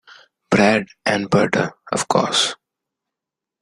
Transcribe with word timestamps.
Bread-and-butter, 0.49 1.73
of 1.91 2.07
course. 2.07 2.55